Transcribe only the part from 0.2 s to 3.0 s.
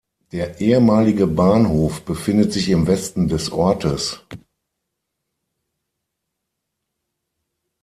Der ehemalige Bahnhof befindet sich im